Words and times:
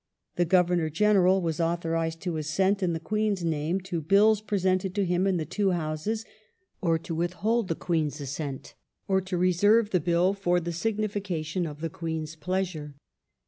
The 0.35 0.45
Governor 0.45 0.89
General 0.89 1.43
was 1.43 1.59
authorized 1.61 2.21
to 2.21 2.37
assent 2.37 2.81
in 2.81 2.93
the 2.93 2.99
Queen's 2.99 3.43
name 3.45 3.79
to 3.81 4.01
Bills 4.01 4.41
presented 4.41 4.95
to 4.95 5.05
him 5.05 5.27
in 5.27 5.37
the 5.37 5.45
two 5.45 5.69
Houses, 5.73 6.25
or 6.81 6.97
to 6.97 7.13
withhold 7.13 7.67
the 7.67 7.75
Queen's 7.75 8.19
assent, 8.19 8.73
or 9.07 9.21
to 9.21 9.37
reserve 9.37 9.91
the 9.91 9.99
Bill 9.99 10.33
for 10.33 10.59
the 10.59 10.71
signifi 10.71 11.23
cation 11.23 11.67
of 11.67 11.81
the 11.81 11.89
Queen's 11.91 12.35
pleasure. 12.35 12.95